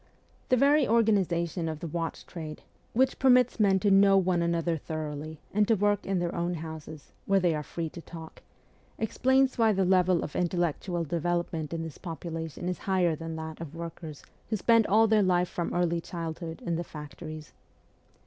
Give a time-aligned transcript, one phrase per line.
[0.49, 2.63] The very organization of the watch trade,
[2.93, 7.11] which permits men to know one another thoroughly and to work in their own houses,
[7.27, 8.41] where they are free to talk,
[8.97, 13.75] explains why the level of intellectual development in this population is higher than that of
[13.75, 17.53] workers who spend all their life from early childhood in the facto ries.